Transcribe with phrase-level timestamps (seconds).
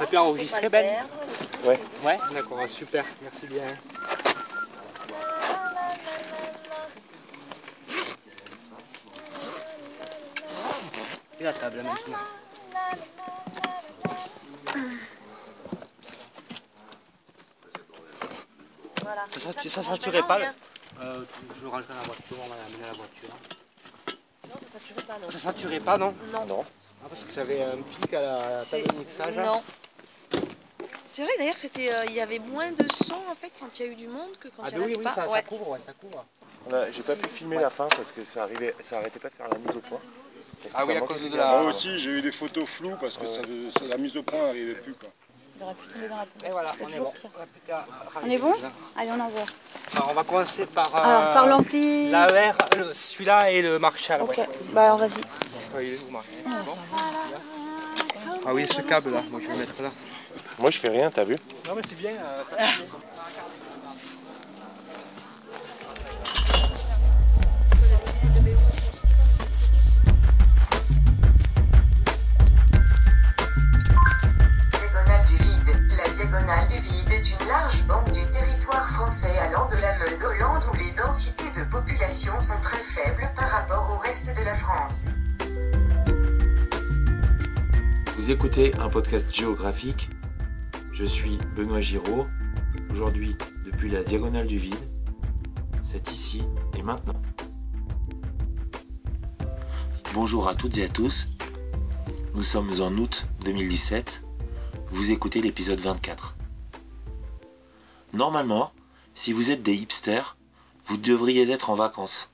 [0.00, 0.86] T'as pu enregistrer, Ben
[1.66, 1.78] Ouais.
[2.02, 3.64] Ouais, d'accord, super, merci bien.
[11.38, 12.16] Et la table maintenant.
[19.02, 19.26] Voilà.
[19.36, 20.38] Ça, ça, ça saturait pas
[21.02, 21.22] euh,
[21.58, 23.28] Je dans la voiture, on va l'amener à la voiture.
[24.44, 25.30] bien Non, ça saturait pas, non.
[25.30, 26.46] Ça saturait pas, non Non.
[26.46, 26.64] Non.
[27.02, 29.36] Ah, Parce que j'avais un pic à la, à la table de mixage.
[29.36, 29.62] Non.
[31.12, 33.86] C'est vrai, d'ailleurs, c'était, euh, il y avait moins de son en fait quand il
[33.86, 35.14] y a eu du monde que quand Ah il y en oui, avait oui, pas.
[35.14, 35.42] ça, ça ouais.
[35.42, 36.24] couvre, ouais, ça couvre.
[36.92, 39.48] J'ai pas pu filmer la fin parce que ça arrivait, ça arrêtait pas de faire
[39.48, 40.00] la mise au point.
[40.74, 43.16] Ah oui, ça à cause de la- Moi aussi, j'ai eu des photos floues parce
[43.16, 44.94] que ça, ça- la mise au point n'arrivait plus.
[44.94, 45.08] Quoi.
[45.56, 46.48] Il aurait pu tomber dans la poubelle.
[46.48, 47.12] Et voilà, on est bon.
[48.22, 48.54] On, est bon.
[48.96, 49.44] Allez, on envoie.
[49.92, 52.10] Alors, on va commencer par, euh, Alors, par l'ampli.
[52.10, 52.52] l'AER,
[52.94, 54.22] celui-là et le Marshall.
[54.22, 54.48] Ok, ouais.
[54.72, 55.20] bah alors vas-y.
[55.74, 56.30] Ouais, il est où, Marshall?
[58.44, 58.48] Ah.
[58.48, 59.90] Ah oui, ce câble là, moi je vais le mettre là.
[60.58, 61.36] Moi je fais rien, t'as vu?
[61.66, 62.12] Non mais c'est bien.
[62.12, 62.42] euh,
[88.42, 90.08] écoutez un podcast géographique.
[90.94, 92.26] Je suis Benoît Giraud.
[92.90, 94.78] Aujourd'hui, depuis la diagonale du vide.
[95.82, 96.42] C'est ici
[96.78, 97.20] et maintenant.
[100.14, 101.28] Bonjour à toutes et à tous.
[102.32, 104.22] Nous sommes en août 2017.
[104.88, 106.38] Vous écoutez l'épisode 24.
[108.14, 108.72] Normalement,
[109.14, 110.38] si vous êtes des hipsters,
[110.86, 112.30] vous devriez être en vacances.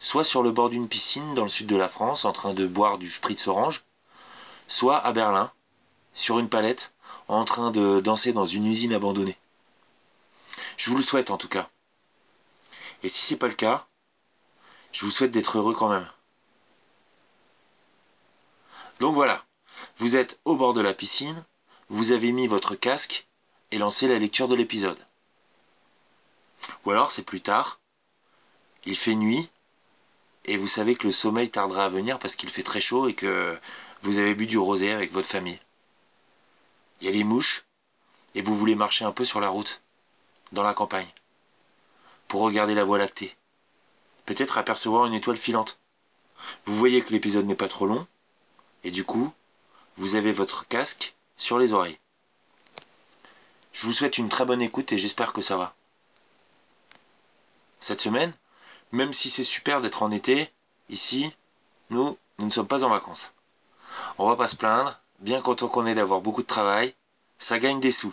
[0.00, 2.66] Soit sur le bord d'une piscine dans le sud de la France en train de
[2.66, 3.84] boire du spritz orange,
[4.70, 5.52] soit à Berlin,
[6.14, 6.94] sur une palette,
[7.26, 9.36] en train de danser dans une usine abandonnée.
[10.76, 11.68] Je vous le souhaite en tout cas.
[13.02, 13.86] Et si c'est pas le cas,
[14.92, 16.08] je vous souhaite d'être heureux quand même.
[19.00, 19.44] Donc voilà,
[19.98, 21.44] vous êtes au bord de la piscine,
[21.88, 23.26] vous avez mis votre casque
[23.72, 24.98] et lancé la lecture de l'épisode.
[26.84, 27.80] Ou alors c'est plus tard,
[28.84, 29.50] il fait nuit,
[30.44, 33.14] et vous savez que le sommeil tardera à venir parce qu'il fait très chaud et
[33.14, 33.58] que
[34.02, 35.60] vous avez bu du rosé avec votre famille.
[37.00, 37.64] Il y a les mouches,
[38.34, 39.82] et vous voulez marcher un peu sur la route,
[40.52, 41.08] dans la campagne,
[42.28, 43.34] pour regarder la voie lactée.
[44.26, 45.78] Peut-être apercevoir une étoile filante.
[46.64, 48.06] Vous voyez que l'épisode n'est pas trop long,
[48.84, 49.32] et du coup,
[49.96, 51.98] vous avez votre casque sur les oreilles.
[53.72, 55.74] Je vous souhaite une très bonne écoute et j'espère que ça va.
[57.78, 58.32] Cette semaine,
[58.92, 60.50] même si c'est super d'être en été,
[60.88, 61.32] ici,
[61.90, 63.32] nous, nous ne sommes pas en vacances.
[64.22, 66.94] On va pas se plaindre, bien content qu'on ait d'avoir beaucoup de travail,
[67.38, 68.12] ça gagne des sous.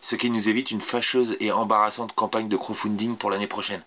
[0.00, 3.82] Ce qui nous évite une fâcheuse et embarrassante campagne de crowdfunding pour l'année prochaine.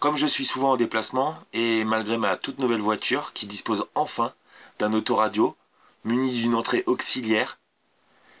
[0.00, 4.34] Comme je suis souvent en déplacement, et malgré ma toute nouvelle voiture qui dispose enfin
[4.78, 5.56] d'un autoradio
[6.04, 7.58] muni d'une entrée auxiliaire,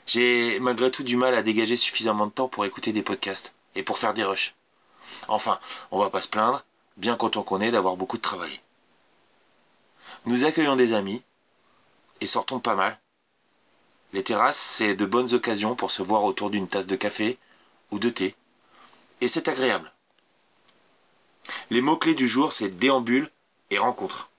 [0.04, 3.82] j'ai malgré tout du mal à dégager suffisamment de temps pour écouter des podcasts et
[3.82, 4.54] pour faire des rushs.
[5.28, 5.58] Enfin,
[5.90, 6.66] on va pas se plaindre,
[6.98, 8.60] bien content qu'on ait d'avoir beaucoup de travail.
[10.26, 11.22] Nous accueillons des amis
[12.20, 12.98] et sortons pas mal.
[14.12, 17.38] Les terrasses, c'est de bonnes occasions pour se voir autour d'une tasse de café
[17.92, 18.34] ou de thé.
[19.20, 19.92] Et c'est agréable.
[21.70, 23.30] Les mots-clés du jour, c'est déambule
[23.70, 24.30] et rencontre.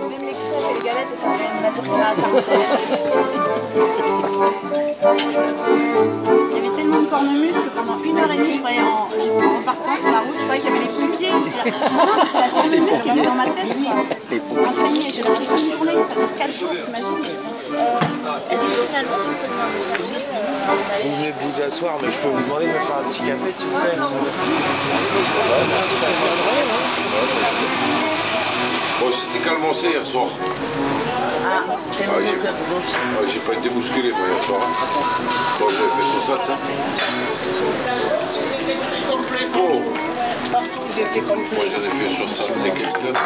[0.00, 2.44] Même les crêpes et les galettes, ça fait une mazurka à tarte.
[6.50, 9.08] Il y avait tellement de cornemuses que pendant une heure et demie, je croyais en,
[9.08, 11.28] en partant sur la route, je croyais qu'il y avait les pompiers.
[11.30, 13.68] Je disais, non, mais c'est la cornemuse qui était dans ma tête.
[14.48, 14.68] Quoi.
[14.68, 19.48] Imprégné, j'ai l'impression de tourner, ça dure 4 jours, t'imagines Et puis localement, tu peux
[19.48, 22.78] demander de euh, Vous venez de vous asseoir, mais je peux vous demander de me
[22.80, 23.94] faire un petit café s'il vous plaît
[29.00, 30.28] Bon, c'était calmosé hier soir.
[31.46, 34.60] Ah, j'ai ouais, j'ai pas été bousculé moi, hier soir.
[35.58, 36.40] Bon, j'avais fait 60.
[36.48, 36.58] Hein.
[39.56, 39.82] Oh.
[40.54, 43.16] Moi j'en ai fait 60 et quelques.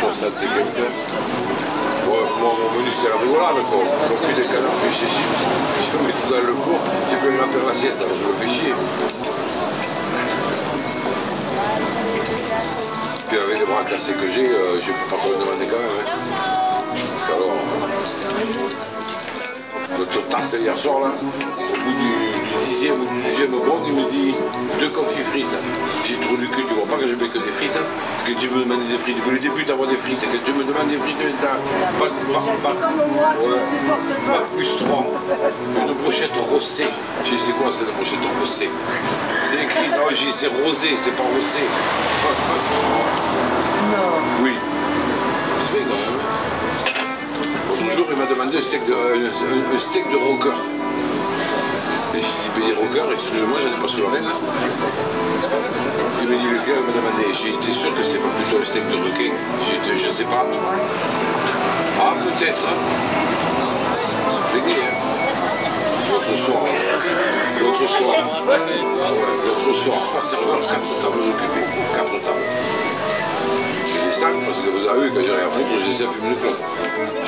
[0.00, 0.90] 60 et quelques.
[2.08, 3.80] Ouais, moi mon menu c'est la rigolade quoi.
[4.12, 5.46] On fait des canards fish et chips.
[5.80, 6.78] Je mets tout dans le four.
[7.10, 8.74] J'ai pas eu remplir l'assiette, alors je me fais chier.
[13.28, 15.90] Puis avec les bras cassés que j'ai, euh, je peux pas trop demander quand même.
[16.00, 16.94] Hein.
[17.10, 17.60] Parce qu'alors,
[19.98, 22.27] notre tarte hier soir là, au bout du-
[22.60, 23.50] dixième ou du deuxième
[23.86, 24.34] il me dit
[24.80, 25.56] deux confits frites.
[26.06, 27.76] J'ai trop du cul, tu vois pas que je mets que des frites.
[27.76, 27.86] hein.
[28.26, 29.16] Que tu me demandes des frites.
[29.16, 30.20] Depuis le début, t'avoir des frites.
[30.20, 31.56] Que tu me demandes des frites, t'as
[31.98, 32.32] pas de
[32.62, 34.42] pas, Comme moi, ne pas pas.
[34.56, 35.06] plus 3.
[35.86, 36.88] Une brochette rossée.
[37.24, 38.68] Je dis, c'est quoi cette brochette rossée
[39.42, 41.58] C'est écrit, non, j'ai c'est rosé, c'est pas rossé.
[42.22, 43.98] Pas, pas plus 3.
[43.98, 44.44] Non.
[44.44, 44.52] Oui.
[47.98, 50.54] Jour, il m'a demandé un steak de, un, un- un steak de rocker.
[52.14, 54.34] Et j'ai dit, ben, les rockers, excusez-moi, j'en ai pas sous la reine là.
[56.22, 57.32] Il m'a dit, lequel Il m'a demandé.
[57.32, 59.32] J'ai été sûr que c'est pas plutôt le steak de requin.
[59.86, 60.44] J'ai je sais pas.
[62.00, 62.62] Ah, peut-être.
[62.68, 62.78] hein.
[64.52, 64.94] Fait gay, hein.
[66.10, 66.62] L'autre soir,
[67.60, 68.14] l'autre soir,
[68.48, 68.58] ah
[69.46, 69.98] l'autre soir,
[70.70, 71.66] quatre tables occupées.
[71.94, 72.77] Quatre tables.
[74.08, 76.08] Je les sens parce que vous avez vu, quand j'ai rien à foutre, j'ai laissé
[76.08, 76.56] le clope.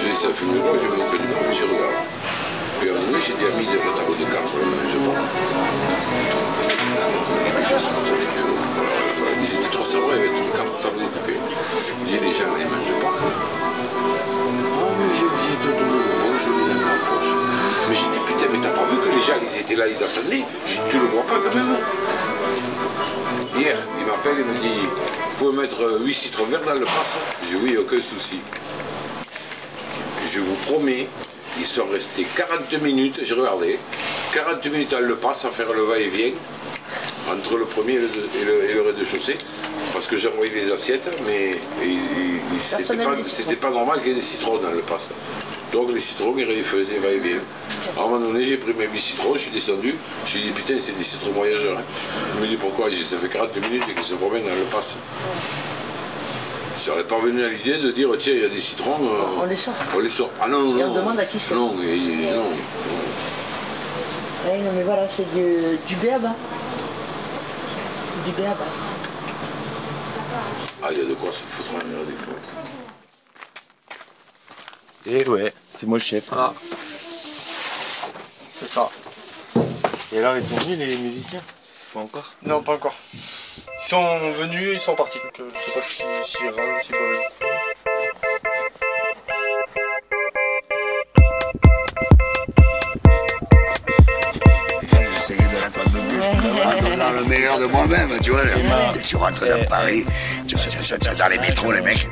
[0.00, 2.08] J'ai laissé le clope, j'ai mis pédiment et j'ai regardé.
[2.80, 4.96] Puis à un moment donné, j'ai dit à la table de 4, on ne mange
[4.96, 5.20] pas.
[7.68, 8.48] Je sais pas, j'avais dit,
[8.80, 11.36] voilà, Ils étaient trois serveurs, il y avait quatre tables occupées.
[12.08, 13.12] J'ai dit, les pas.
[13.12, 13.28] Ah
[14.88, 17.36] oui, j'ai dit, tout le monde, je l'ai dans ma poche.
[17.92, 20.00] Mais j'ai dit, putain, mais t'as pas vu que les gens, ils étaient là, ils
[20.00, 20.48] attendaient?
[20.64, 21.76] J'ai dit, tu le vois pas quand même
[23.52, 24.88] Hier, il m'appelle, il me dit
[25.40, 27.16] pouvez mettre 8 citrons verts dans le passe
[27.48, 28.36] J'ai Oui, aucun souci.
[30.30, 31.06] Je vous promets,
[31.58, 33.78] ils sont restés 40 minutes, j'ai regardé,
[34.34, 36.32] 40 minutes dans le passe à faire le va-et-vient
[37.30, 39.38] entre le premier et le, rez-de-chaussée,
[39.94, 41.52] parce que j'ai envoyé des assiettes, mais
[42.58, 45.08] c'était pas, les pas normal qu'il y ait des citrons dans le passe.
[45.72, 47.38] Donc les citrons, ils faisaient va-et-vient.
[47.96, 49.94] À un moment donné, j'ai pris mes 8 citrons, je suis descendu,
[50.26, 51.78] j'ai dit putain, c'est des citrons voyageurs.
[52.36, 52.90] Il me dit pourquoi?
[52.90, 54.96] J'ai dit, ça fait 40 minutes qu'ils se promènent dans le passe.
[56.76, 58.96] Je serais pas venu à l'idée de dire tiens, il y a des citrons.
[59.00, 59.74] euh, On les sort.
[59.94, 60.30] On les sort.
[60.40, 60.94] Ah non, non, Et on non.
[60.94, 61.54] demande à qui c'est.
[61.54, 62.46] Non, et- et- non.
[64.46, 66.34] Ouais, non, mais voilà, c'est du, du béaba.
[68.08, 68.64] C'est du béaba.
[70.82, 72.34] Ah, il y a de quoi se foutre en l'air des fois.
[75.06, 76.24] Et ouais, c'est moi le chef.
[76.32, 76.52] Ah.
[78.52, 78.90] C'est ça.
[80.12, 81.42] Et alors, ils sont venus les musiciens?
[81.94, 82.34] Pas encore?
[82.42, 82.94] Non, pas encore.
[83.14, 85.18] Ils sont venus, ils sont partis.
[85.18, 86.36] Donc, euh, je sais pas si, si
[86.84, 86.92] si
[96.10, 96.20] plus
[96.64, 98.42] en donnant le meilleur de moi-même, tu vois.
[98.44, 100.04] Et tu rentres dans Paris,
[100.46, 102.06] tu, tu- tu- tu- dans les métros, les mecs,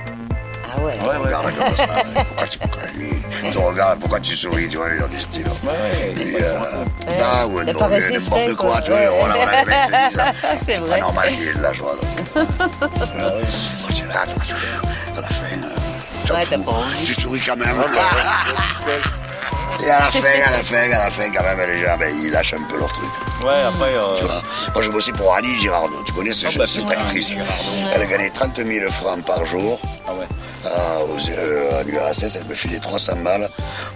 [1.09, 1.17] ouais.
[1.19, 1.87] te regardent comme ça.
[2.27, 3.11] Pourquoi tu, pourquoi, lui,
[3.51, 5.47] te regardent, pourquoi tu souris, tu vois, les gens du style.
[5.47, 6.15] Ouais, ouais.
[6.23, 6.85] Et, euh,
[7.19, 8.81] là, ou T'as non, pas mais résisté, n'importe quoi, quoi.
[8.83, 9.09] tu vois, Ouais.
[9.19, 10.23] voilà, voilà, les mecs se disent,
[10.67, 11.01] C'est c'est pas vrai.
[11.01, 11.95] normal qu'il y ait de la joie.
[11.95, 12.05] donc.
[12.37, 13.43] Ah ouais.
[13.87, 14.55] Quand tu es là, tu-
[15.17, 16.45] à la fin, euh, Ouais,
[17.05, 17.69] tu souris quand même.
[19.81, 22.13] Et à la fin, à la fin, à la fin, quand même, les gens, ben,
[22.23, 23.09] ils lâchent un peu leur truc.
[23.45, 23.95] Ouais, après.
[23.95, 24.43] euh, Tu vois,
[24.75, 27.53] moi je bossais pour Annie Girardot, tu connais ce- Ah bah, cette actrice Girardot.
[27.95, 29.81] Elle gagnait 30 000 francs par jour.
[30.09, 30.27] Ah ouais.
[30.67, 33.49] À, aux- euh, à l'URSS, elle me filait 300 balles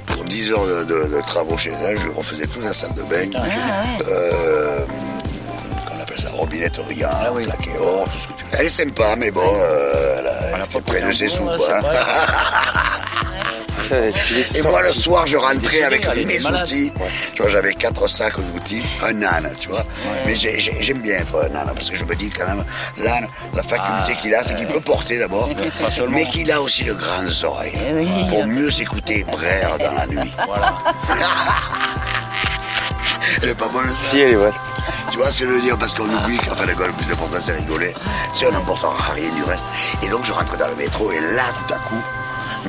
[0.07, 1.99] pour 10 heures de, de- de travaux chez elle.
[1.99, 3.29] Je refaisais toute la salle de bain.
[3.35, 4.07] Ah ouais.
[4.09, 4.85] Euh,
[5.85, 7.43] qu'on appelle ça, robinette riant, Ah oui.
[7.43, 8.51] plaqué or, tout ce que tu veux.
[8.61, 11.43] Elle est sympa, mais bon, euh, elle, a- elle a pas près de ses sous,
[11.45, 11.57] quoi.
[14.59, 16.93] Et moi, le soir, je rentrais avec mes outils.
[17.35, 19.85] Tu vois, j'avais quatre sacs d'outils, un âne, tu vois.
[20.27, 22.65] Mais j'ai- j'ai- j'aime bien être un âne, parce que je me dis quand même,
[22.99, 25.49] l'âne, la faculté Ah, qu'il a, c'est qu'il peut porter d'abord,
[26.11, 27.73] mais qu'il a aussi de grandes oreilles.
[27.87, 28.29] Eh.
[28.29, 30.33] Pour mieux s'écouter braire dans la nuit.
[30.47, 30.79] Voilà.
[33.43, 34.53] Elle est pas bonne, ça Si, elle est bonne.
[35.11, 35.77] Tu vois ce que je veux dire?
[35.79, 37.93] Parce qu'on oublie qu'en fin de compte, le plus important, c'est rigoler.
[38.35, 39.65] C'est un important rien du reste.
[40.03, 42.01] Et donc, je rentre dans le métro, et là, tout à coup,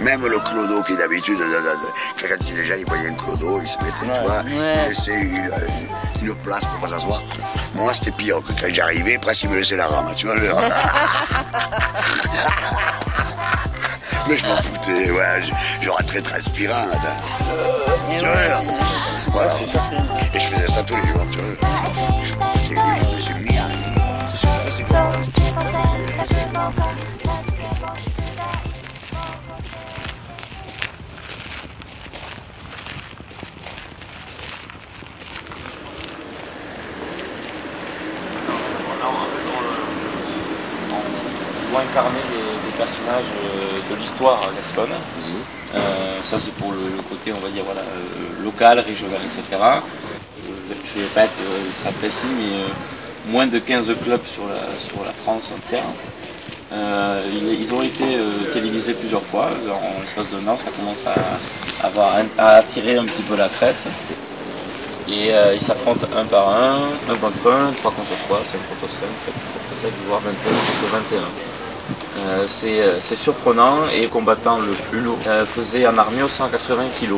[0.01, 3.91] même le clodo qui d'habitude, quand les gens ils voyaient un clodo, ils se mettaient,
[4.01, 4.19] tu Ouais.
[4.25, 4.75] vois, Ouais.
[4.85, 5.49] ils laissaient une,
[6.35, 7.21] place pour pas s'asseoir.
[7.75, 10.35] Moi, c'était pire, que quand j'arrivais, presque ils me laissaient la rame, tu vois.
[10.35, 10.49] le-
[14.29, 15.51] Mais je m'en foutais, ouais, je,
[15.85, 16.85] je rentrais transpirant.
[18.09, 18.31] Et Tu ouais.
[18.31, 18.73] vois,
[19.33, 19.51] voilà.
[19.51, 19.81] c'est ça.
[20.33, 21.55] Et je faisais ça tous les jours, tu vois.
[21.59, 22.75] Je m'en fous, je m'en foutais.
[23.11, 23.67] Je me suis mis à
[24.71, 24.83] C'est
[41.73, 44.91] doit incarner des, des personnages euh, de l'histoire gasconne.
[45.75, 49.57] Euh, ça, c'est pour le, le côté, on va dire, voilà, euh, local, régional, etc.
[49.59, 49.79] Euh,
[50.85, 54.43] je ne vais pas être euh, ultra précis, mais euh, moins de 15 clubs sur
[54.47, 55.83] la, sur la France entière.
[56.73, 57.21] Euh,
[57.59, 59.47] ils, ont été euh, télévisés plusieurs fois.
[59.47, 63.87] En l'espace d'un an, ça commence à, avoir, à attirer un petit peu la presse.
[65.09, 66.77] Et euh, ils s'affrontent un par un,
[67.09, 71.05] un contre un, trois contre trois, cinq contre cinq, sept contre sept, voire 21 contre
[71.11, 71.52] 21.
[72.23, 76.89] Euh, c'est euh, c'est surprenant et combattant le plus lourd euh, faisait en armure 180
[76.99, 77.11] kg.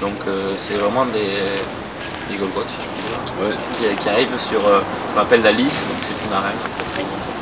[0.00, 1.36] Donc euh, c'est vraiment des,
[2.28, 2.36] des
[3.76, 4.60] qui, qui arrivent sur,
[5.14, 6.56] on appelle la lisse, donc c'est une arène.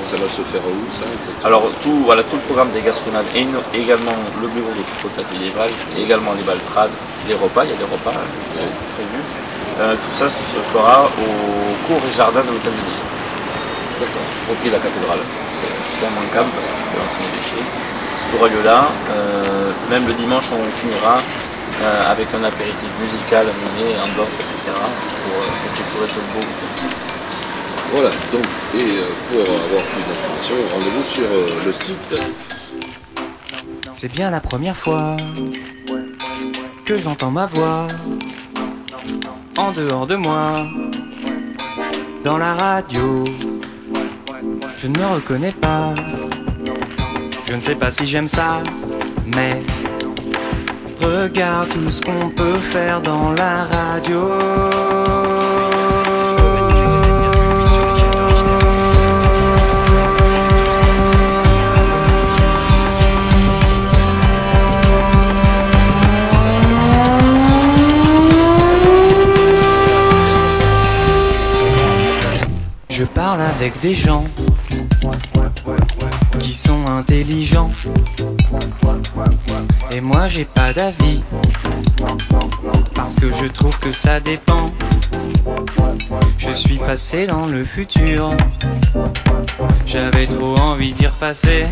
[0.01, 1.47] ça va se faire où ça exactement?
[1.47, 3.47] Alors tout, voilà, tout le programme des gasconnades et
[3.79, 6.91] également le bureau de contact médiéval, également les baltrades,
[7.29, 8.15] les repas, il y a des repas
[8.57, 9.23] euh, prévus.
[9.79, 12.81] Euh, tout ça se fera au cours et jardin de l'hôtel de.
[14.51, 15.21] Au pied de la cathédrale.
[15.99, 17.57] C'est- immanquable parce que c'était l'ancien évêché.
[18.31, 18.95] Tout aura lieu là.
[19.11, 21.23] Euh, même le dimanche, on finira
[21.81, 24.59] euh, avec un apéritif musical mené, ambiance, etc.
[25.23, 26.87] pour, euh, pour clôturer ce beau week-end.
[27.91, 32.15] Voilà, donc, et pour avoir plus d'informations, rendez-vous sur euh, le site.
[33.93, 35.17] C'est bien la première fois
[36.85, 37.89] que j'entends ma voix
[39.57, 40.65] en dehors de moi
[42.23, 43.25] dans la radio.
[44.81, 45.93] Je ne me reconnais pas.
[47.49, 48.63] Je ne sais pas si j'aime ça,
[49.27, 49.61] mais
[51.01, 54.29] regarde tout ce qu'on peut faire dans la radio.
[72.91, 74.25] Je parle avec des gens
[76.49, 77.71] qui sont intelligents.
[79.91, 81.23] Et moi j'ai pas d'avis.
[82.95, 84.73] Parce que je trouve que ça dépend.
[86.39, 88.31] Je suis passé dans le futur.
[89.85, 91.67] J'avais trop envie d'y repasser.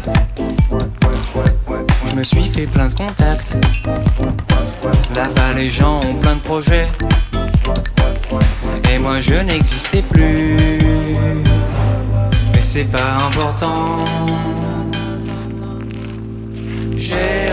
[2.08, 3.56] Je me suis fait plein de contacts.
[5.14, 6.88] Là-bas les gens ont plein de projets.
[8.92, 10.54] Et moi je n'existais plus.
[12.52, 14.04] Mais c'est pas important.
[17.08, 17.52] J'ai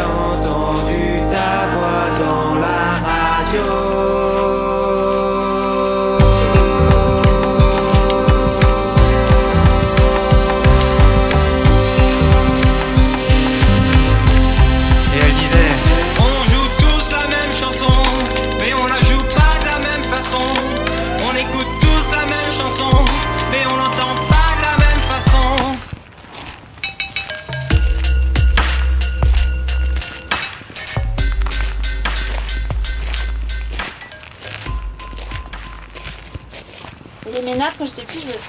[37.84, 38.40] quand j'étais petite, je voulais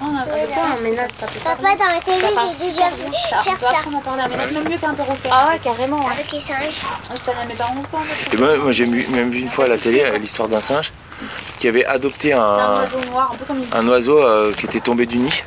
[0.47, 3.57] J'adore un ça- ça peut Papa, dans la télé, j'ai déjà vu Ça- faire On
[3.57, 3.79] peut ça.
[3.79, 5.29] apprendre à parler à même mieux qu'un perroquet.
[5.31, 6.07] Ah ouais, carrément.
[6.09, 6.75] Avec les singes.
[7.09, 7.85] Moi, j'étais à mes parents.
[8.33, 10.93] Et moi, moi j'ai même vu une fois à la télé euh, l'histoire d'un singe
[11.59, 14.67] qui avait adopté un un, oiseau noir, un peu comme une un oiseau euh, qui
[14.67, 15.43] était tombé du nid.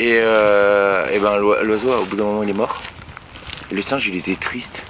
[0.00, 2.82] Et, euh, et ben l'oi- l'oiseau, au bout d'un moment, il est mort.
[3.70, 4.82] Et le singe, il était triste.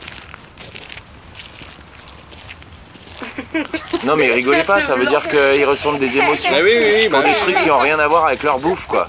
[4.04, 7.08] Non mais rigolez pas, ça veut dire qu'ils ressentent des émotions Ah oui, oui, oui,
[7.08, 9.08] pour bah des trucs qui ont rien à voir avec leur bouffe quoi.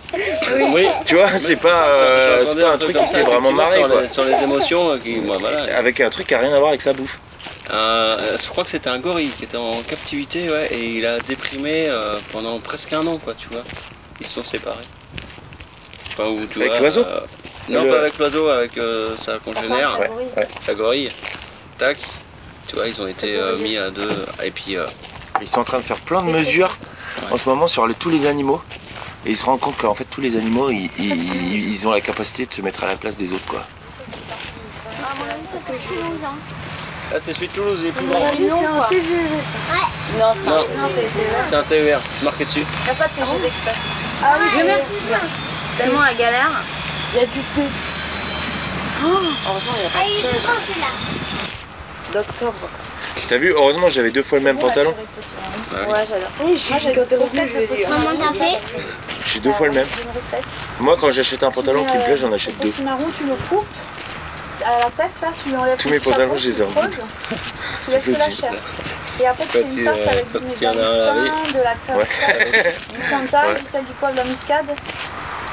[0.74, 0.88] Oui.
[1.06, 3.88] Tu vois, c'est pas, euh, c'est pas un truc qui comme fait vraiment marrer sur
[3.90, 4.02] quoi.
[4.02, 5.75] les- sur les émotions, euh, qui, voilà.
[5.78, 7.20] Avec un truc qui a rien à voir avec sa bouffe.
[7.72, 11.20] Euh, je crois que c'était un gorille qui était en captivité, ouais, et il a
[11.20, 13.64] déprimé euh, pendant presque un an, quoi, tu vois.
[14.20, 14.84] Ils se sont séparés.
[16.14, 17.20] Enfin, où, tu Avec vois, l'oiseau euh,
[17.68, 20.32] Non, Le- pas avec l'oiseau, avec euh, sa congénère, sa gorille.
[20.38, 20.48] Ouais.
[20.66, 21.12] sa gorille.
[21.78, 21.98] Tac.
[22.75, 24.25] Tu vois, ils ont été euh, mis à deux.
[24.44, 24.86] Et puis, euh,
[25.39, 26.77] Ils sont en train de faire plein de mesures
[27.32, 28.62] en ce moment sur les- tous les animaux.
[29.25, 32.01] Et ils se rendent compte qu'en fait tous les animaux ils, ils- ils ont la
[32.01, 33.60] capacité de se mettre à la place des autres quoi.
[33.62, 36.20] À mon avis, ça serait Toulouse.
[36.25, 36.36] Hein.
[37.13, 38.20] là, c'est celui de Toulouse, il est plus grand.
[38.20, 40.20] c'est un TGV ça.
[40.20, 40.89] Non, c'est Non.
[40.96, 41.50] c'est.
[41.50, 42.60] C'est un TER, c'est marqué dessus.
[42.60, 43.77] Il n'y a pas de TGV express.
[44.24, 45.03] Ah oui, Je c'est merci.
[45.77, 46.51] Tellement la galère.
[47.13, 47.62] Il y a du thé.
[49.03, 51.14] Heureusement, il n'y a Ah, pas de thé.
[52.15, 52.53] D'octobre.
[53.27, 54.93] T'as vu, heureusement j'avais deux fois le même pantalon.
[54.93, 55.51] purée de petits marrons.
[55.74, 55.93] Ah oui.
[55.93, 56.29] Ouais, j'adore.
[56.69, 58.60] Moi, j'ai quand t'es revenu, je ai Maman, t'as fait
[59.25, 59.88] J'ai deux fois le même.
[60.79, 62.69] Moi quand j'achète un pantalon qui me plaît euh, j'en achète deux.
[62.69, 63.67] Petit marron, tu le coupes
[64.63, 66.65] à la tête là, tu lui enlèves Tous mes pantalons, je les ai
[67.86, 68.53] Tu laisses que la chair.
[69.19, 70.77] Et après, tu fais une farce euh, avec du en pain,
[71.53, 72.00] de la crème
[72.93, 74.67] du cantal, du sel, du poivre, de la muscade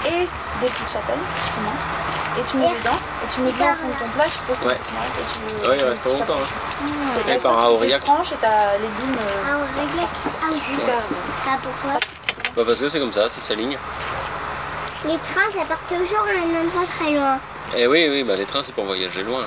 [0.06, 0.28] et
[0.60, 2.01] des petites châtaignes, justement.
[2.38, 4.24] Et tu mets Et- dedans, et tu mets de l'eau au fond de ton plat,
[4.24, 4.76] tu poses ton Ouais.
[4.76, 5.68] petit et tu le.
[5.68, 6.40] Ouais, il tu reste pas longtemps.
[6.40, 7.30] hein.
[7.30, 8.00] Et par tu aurillac.
[8.00, 9.16] fais tranches et t'as légumes.
[9.20, 10.08] euh, Ah, Aurillac.
[10.24, 11.16] Ah, Super bon.
[11.46, 12.00] Ah, pourquoi
[12.56, 13.76] Bah, parce que c'est comme ça, c'est sa ligne.
[15.04, 17.38] Les trains, ça part toujours à un endroit très loin.
[17.76, 19.44] Et oui, oui, bah les trains c'est pour voyager loin.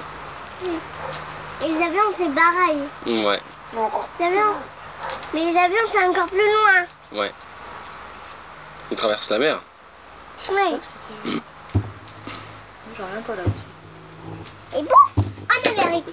[1.64, 2.80] Et les avions, c'est pareil.
[3.06, 3.42] Mm, Ouais.
[4.20, 4.54] Les avions,
[5.34, 7.20] Mais les avions, c'est encore plus loin.
[7.22, 7.32] Ouais.
[8.92, 9.60] Ils traversent la mer.
[10.52, 11.42] Ouais.
[12.98, 13.66] J'en reviens pas là-dessus.
[14.78, 15.18] Et pouf,
[15.50, 16.06] en Amérique.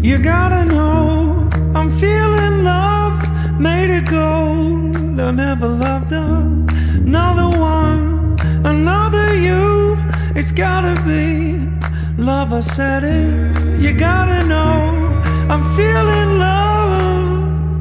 [0.00, 3.18] You gotta know I'm feeling love,
[3.58, 4.96] made it gold.
[5.18, 9.03] I never loved another one, another you.
[10.44, 11.56] It's gotta be
[12.22, 12.52] love.
[12.52, 13.80] I said it.
[13.80, 17.80] You gotta know I'm feeling love.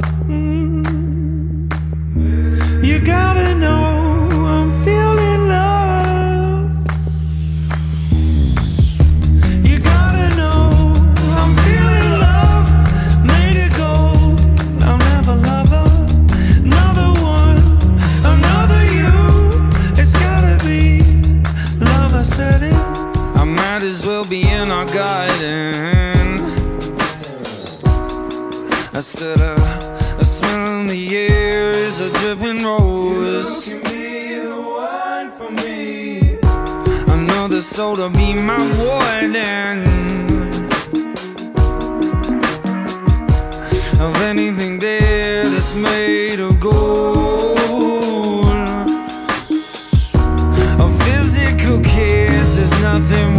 [2.15, 2.85] Mm.
[2.85, 3.92] You gotta know
[23.83, 26.39] might as well be in our garden.
[28.95, 33.67] I said uh, a smell in the air is a dripping rose.
[33.67, 36.39] You me the wine for me.
[37.11, 39.83] Another soul to be my warden
[43.99, 46.32] of anything there that's made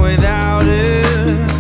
[0.05, 1.51] without it.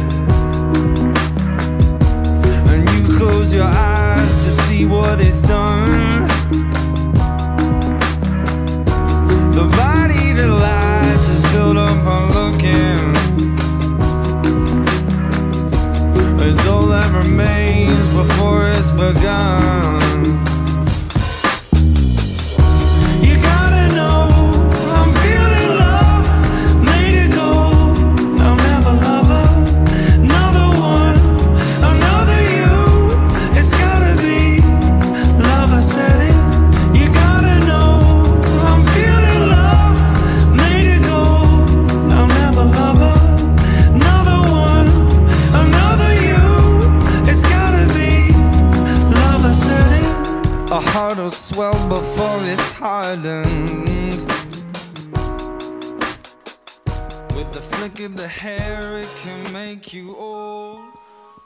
[2.70, 6.03] And you close your eyes to see what it's done.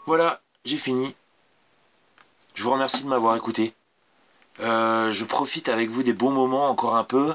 [0.07, 1.15] Voilà, j'ai fini.
[2.55, 3.75] Je vous remercie de m'avoir écouté.
[4.61, 7.35] Euh, je profite avec vous des bons moments encore un peu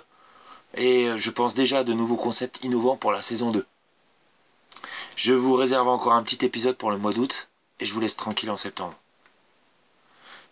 [0.76, 3.66] et je pense déjà à de nouveaux concepts innovants pour la saison 2.
[5.16, 8.18] Je vous réserve encore un petit épisode pour le mois d'août et je vous laisse
[8.18, 8.96] tranquille en septembre.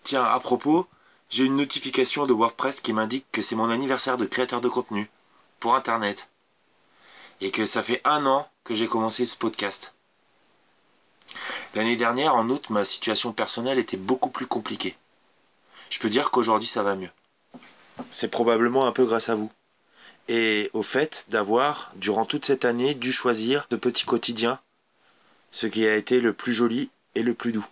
[0.04, 0.88] Tiens, à propos,
[1.30, 5.10] j'ai une notification de WordPress qui m'indique que c'est mon anniversaire de créateur de contenu
[5.60, 6.31] pour Internet
[7.42, 9.94] et que ça fait un an que j'ai commencé ce podcast.
[11.76, 14.96] L'année dernière, en août, ma situation personnelle était beaucoup plus compliquée.
[15.90, 17.10] Je peux dire qu'aujourd'hui ça va mieux.
[18.10, 19.52] C'est probablement un peu grâce à vous.
[20.28, 24.60] Et au fait d'avoir, durant toute cette année, dû choisir ce petit quotidien,
[25.52, 27.66] ce qui a été le plus joli et le plus doux.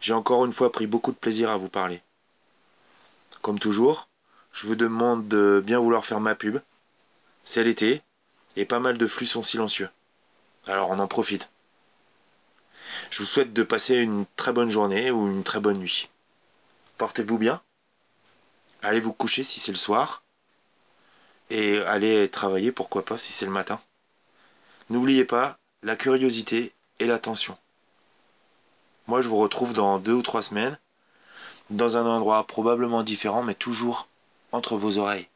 [0.00, 2.02] J'ai encore une fois pris beaucoup de plaisir à vous parler.
[3.40, 4.08] Comme toujours,
[4.52, 6.58] je vous demande de bien vouloir faire ma pub.
[7.44, 8.02] C'est l'été,
[8.56, 9.90] et pas mal de flux sont silencieux.
[10.66, 11.50] Alors on en profite.
[13.10, 16.08] Je vous souhaite de passer une très bonne journée ou une très bonne nuit.
[16.96, 17.60] Portez-vous bien.
[18.82, 20.22] Allez vous coucher si c'est le soir.
[21.50, 23.80] Et allez travailler, pourquoi pas, si c'est le matin.
[24.90, 27.58] N'oubliez pas la curiosité et l'attention.
[29.06, 30.78] Moi, je vous retrouve dans deux ou trois semaines,
[31.68, 34.08] dans un endroit probablement différent, mais toujours
[34.52, 35.28] entre vos oreilles.